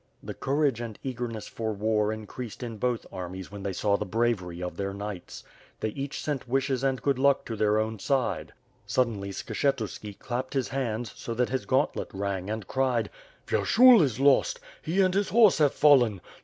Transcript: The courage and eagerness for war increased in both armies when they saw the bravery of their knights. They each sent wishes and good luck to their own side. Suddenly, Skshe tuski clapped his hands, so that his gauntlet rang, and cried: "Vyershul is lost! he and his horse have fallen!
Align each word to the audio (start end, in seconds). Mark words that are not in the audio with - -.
The 0.23 0.33
courage 0.33 0.81
and 0.81 0.97
eagerness 1.03 1.47
for 1.47 1.73
war 1.73 2.11
increased 2.11 2.63
in 2.63 2.77
both 2.77 3.05
armies 3.13 3.51
when 3.51 3.61
they 3.61 3.71
saw 3.71 3.97
the 3.97 4.03
bravery 4.07 4.59
of 4.63 4.75
their 4.75 4.95
knights. 4.95 5.43
They 5.79 5.89
each 5.89 6.19
sent 6.23 6.47
wishes 6.47 6.83
and 6.83 6.99
good 7.03 7.19
luck 7.19 7.45
to 7.45 7.55
their 7.55 7.77
own 7.77 7.99
side. 7.99 8.51
Suddenly, 8.87 9.29
Skshe 9.29 9.71
tuski 9.75 10.17
clapped 10.17 10.55
his 10.55 10.69
hands, 10.69 11.13
so 11.15 11.35
that 11.35 11.49
his 11.49 11.67
gauntlet 11.67 12.09
rang, 12.15 12.49
and 12.49 12.67
cried: 12.67 13.11
"Vyershul 13.45 14.01
is 14.01 14.19
lost! 14.19 14.59
he 14.81 15.01
and 15.01 15.13
his 15.13 15.29
horse 15.29 15.59
have 15.59 15.71
fallen! 15.75 16.19